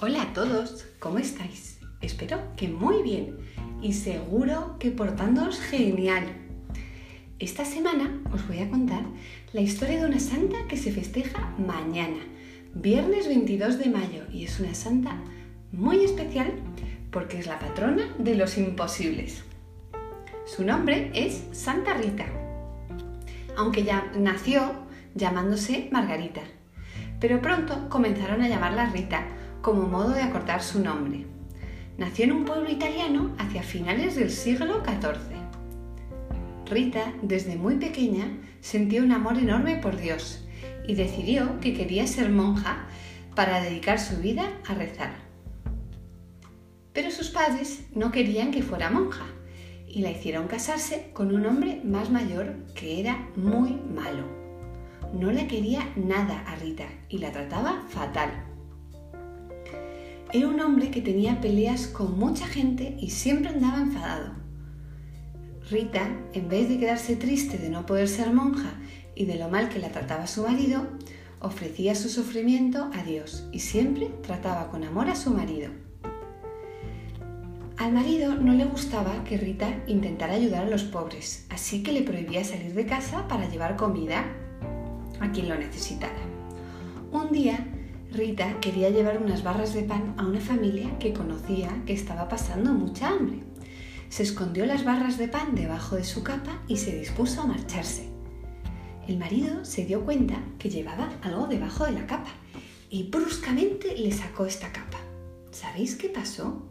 [0.00, 1.80] Hola a todos, ¿cómo estáis?
[2.00, 3.36] Espero que muy bien
[3.82, 6.22] y seguro que portándoos genial.
[7.40, 9.02] Esta semana os voy a contar
[9.52, 12.20] la historia de una santa que se festeja mañana,
[12.74, 15.20] viernes 22 de mayo, y es una santa
[15.72, 16.52] muy especial
[17.10, 19.42] porque es la patrona de los imposibles.
[20.46, 22.26] Su nombre es Santa Rita,
[23.56, 24.74] aunque ya nació
[25.16, 26.42] llamándose Margarita,
[27.18, 29.26] pero pronto comenzaron a llamarla Rita
[29.62, 31.26] como modo de acortar su nombre.
[31.96, 35.36] Nació en un pueblo italiano hacia finales del siglo XIV.
[36.66, 40.44] Rita, desde muy pequeña, sentía un amor enorme por Dios
[40.86, 42.86] y decidió que quería ser monja
[43.34, 45.12] para dedicar su vida a rezar.
[46.92, 49.24] Pero sus padres no querían que fuera monja
[49.86, 54.24] y la hicieron casarse con un hombre más mayor que era muy malo.
[55.12, 58.44] No la quería nada a Rita y la trataba fatal.
[60.30, 64.34] Era un hombre que tenía peleas con mucha gente y siempre andaba enfadado.
[65.70, 68.74] Rita, en vez de quedarse triste de no poder ser monja
[69.14, 70.86] y de lo mal que la trataba su marido,
[71.40, 75.70] ofrecía su sufrimiento a Dios y siempre trataba con amor a su marido.
[77.78, 82.02] Al marido no le gustaba que Rita intentara ayudar a los pobres, así que le
[82.02, 84.26] prohibía salir de casa para llevar comida
[85.20, 86.20] a quien lo necesitara.
[87.12, 87.66] Un día
[88.10, 92.72] Rita quería llevar unas barras de pan a una familia que conocía que estaba pasando
[92.72, 93.40] mucha hambre.
[94.08, 98.08] Se escondió las barras de pan debajo de su capa y se dispuso a marcharse.
[99.06, 102.30] El marido se dio cuenta que llevaba algo debajo de la capa
[102.88, 104.98] y bruscamente le sacó esta capa.
[105.50, 106.66] ¿Sabéis qué pasó?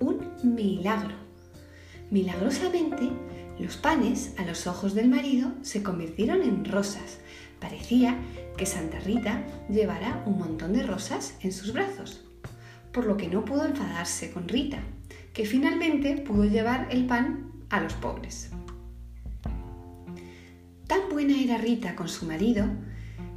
[0.00, 1.14] Un milagro.
[2.10, 3.10] Milagrosamente,
[3.58, 7.20] los panes, a los ojos del marido, se convirtieron en rosas.
[7.60, 8.16] Parecía
[8.56, 12.24] que Santa Rita llevara un montón de rosas en sus brazos,
[12.92, 14.78] por lo que no pudo enfadarse con Rita,
[15.32, 18.50] que finalmente pudo llevar el pan a los pobres.
[20.86, 22.66] Tan buena era Rita con su marido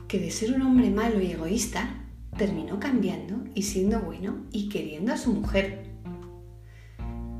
[0.07, 2.03] que de ser un hombre malo y egoísta,
[2.37, 5.85] terminó cambiando y siendo bueno y queriendo a su mujer.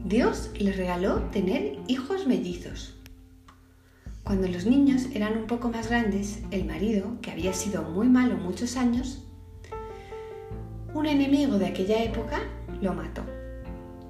[0.04, 2.97] Dios le regaló tener hijos mellizos,
[4.28, 8.36] cuando los niños eran un poco más grandes, el marido, que había sido muy malo
[8.36, 9.24] muchos años,
[10.94, 12.42] un enemigo de aquella época
[12.82, 13.24] lo mató.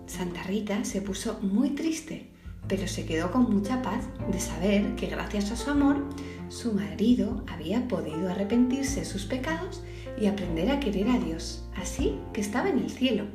[0.07, 2.31] Santa Rita se puso muy triste,
[2.67, 6.03] pero se quedó con mucha paz de saber que gracias a su amor,
[6.49, 9.83] su marido había podido arrepentirse de sus pecados
[10.19, 13.25] y aprender a querer a Dios, así que estaba en el cielo.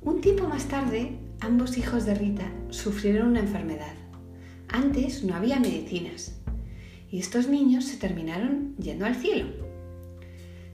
[0.00, 3.99] Un tiempo más tarde, ambos hijos de Rita sufrieron una enfermedad
[4.72, 6.34] antes no había medicinas
[7.10, 9.46] y estos niños se terminaron yendo al cielo.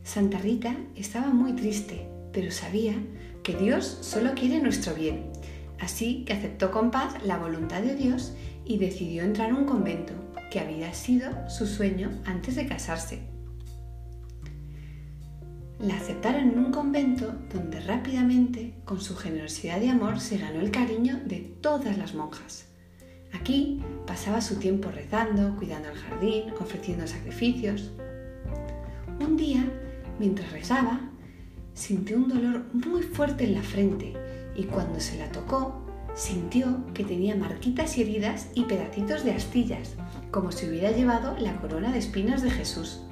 [0.04, 2.94] Santa Rita estaba muy triste, pero sabía
[3.42, 5.30] que Dios solo quiere nuestro bien,
[5.80, 8.34] así que aceptó con paz la voluntad de Dios
[8.64, 10.12] y decidió entrar a un convento,
[10.50, 13.20] que había sido su sueño antes de casarse.
[15.80, 20.70] La aceptaron en un convento donde rápidamente, con su generosidad y amor, se ganó el
[20.70, 22.66] cariño de todas las monjas.
[23.40, 27.90] Aquí pasaba su tiempo rezando, cuidando el jardín, ofreciendo sacrificios.
[29.20, 29.64] Un día,
[30.18, 31.00] mientras rezaba,
[31.74, 34.14] sintió un dolor muy fuerte en la frente
[34.56, 39.96] y cuando se la tocó, sintió que tenía marquitas y heridas y pedacitos de astillas,
[40.30, 43.02] como si hubiera llevado la corona de espinas de Jesús.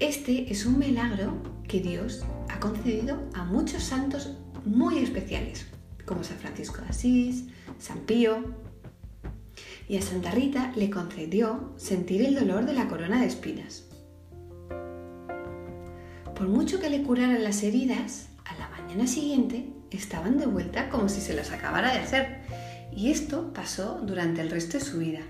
[0.00, 5.66] Este es un milagro que Dios ha concedido a muchos santos muy especiales,
[6.04, 7.44] como San Francisco de Asís,
[7.82, 8.44] San Pío.
[9.88, 13.84] Y a Santa Rita le concedió sentir el dolor de la corona de espinas.
[16.36, 21.08] Por mucho que le curaran las heridas, a la mañana siguiente estaban de vuelta como
[21.08, 22.42] si se las acabara de hacer.
[22.94, 25.20] Y esto pasó durante el resto de su vida.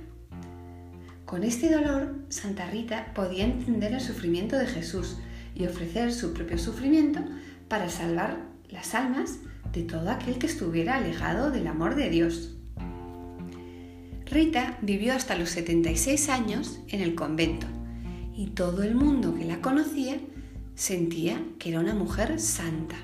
[1.25, 5.17] Con este dolor, Santa Rita podía entender el sufrimiento de Jesús
[5.55, 7.21] y ofrecer su propio sufrimiento
[7.69, 8.37] para salvar
[8.69, 9.39] las almas
[9.73, 12.57] de todo aquel que estuviera alejado del amor de Dios.
[14.27, 17.67] Rita vivió hasta los 76 años en el convento
[18.35, 20.19] y todo el mundo que la conocía
[20.75, 22.97] sentía que era una mujer santa.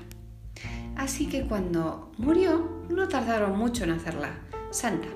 [0.95, 4.39] Así que cuando murió no tardaron mucho en hacerla
[4.71, 5.07] santa.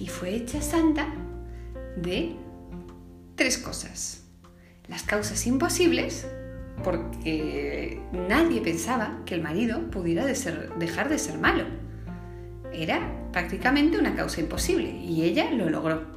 [0.00, 1.06] Y fue hecha santa
[1.96, 2.36] de
[3.34, 4.22] tres cosas.
[4.88, 6.26] Las causas imposibles,
[6.82, 11.64] porque nadie pensaba que el marido pudiera dejar de ser malo.
[12.72, 16.16] Era prácticamente una causa imposible y ella lo logró.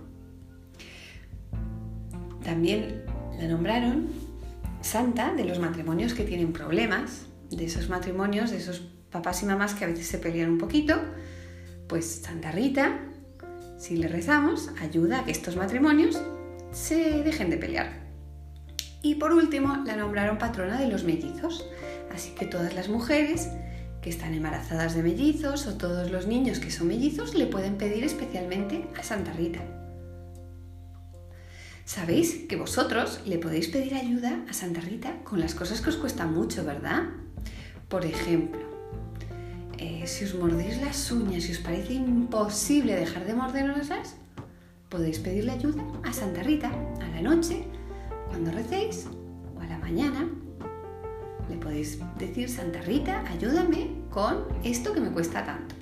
[2.43, 3.03] También
[3.37, 4.07] la nombraron
[4.81, 9.73] santa de los matrimonios que tienen problemas, de esos matrimonios, de esos papás y mamás
[9.73, 10.95] que a veces se pelean un poquito,
[11.87, 12.99] pues Santa Rita,
[13.77, 16.21] si le rezamos, ayuda a que estos matrimonios
[16.71, 17.98] se dejen de pelear.
[19.01, 21.65] Y por último, la nombraron patrona de los mellizos,
[22.13, 23.49] así que todas las mujeres
[24.01, 28.03] que están embarazadas de mellizos o todos los niños que son mellizos le pueden pedir
[28.03, 29.59] especialmente a Santa Rita.
[31.85, 35.97] Sabéis que vosotros le podéis pedir ayuda a Santa Rita con las cosas que os
[35.97, 37.09] cuestan mucho, ¿verdad?
[37.87, 38.61] Por ejemplo,
[39.79, 44.17] eh, si os mordéis las uñas y os parece imposible dejar de morderoslas,
[44.87, 46.69] podéis pedirle ayuda a Santa Rita
[47.01, 47.63] a la noche,
[48.29, 49.07] cuando recéis,
[49.55, 50.29] o a la mañana.
[51.49, 55.75] Le podéis decir, Santa Rita, ayúdame con esto que me cuesta tanto.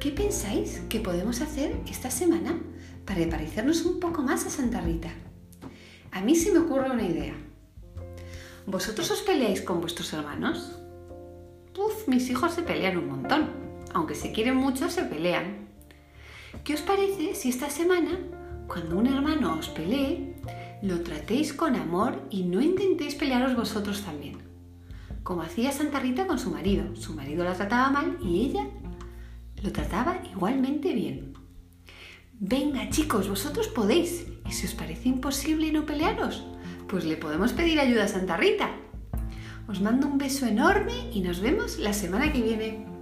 [0.00, 2.58] ¿Qué pensáis que podemos hacer esta semana
[3.04, 5.10] para parecernos un poco más a Santa Rita?
[6.12, 7.34] A mí se me ocurre una idea.
[8.66, 10.78] ¿Vosotros os peleáis con vuestros hermanos?
[11.76, 13.50] Uf, mis hijos se pelean un montón.
[13.92, 15.68] Aunque se quieren mucho, se pelean.
[16.64, 18.18] ¿Qué os parece si esta semana,
[18.68, 20.36] cuando un hermano os pelee,
[20.82, 24.36] lo tratéis con amor y no intentéis pelearos vosotros también?
[25.22, 26.94] Como hacía Santa Rita con su marido.
[26.94, 28.66] Su marido la trataba mal y ella
[29.62, 31.32] lo trataba igualmente bien.
[32.38, 34.26] Venga chicos, vosotros podéis.
[34.46, 36.46] Y si os parece imposible no pelearos,
[36.88, 38.70] pues le podemos pedir ayuda a Santa Rita.
[39.66, 42.97] Os mando un beso enorme y nos vemos la semana que viene.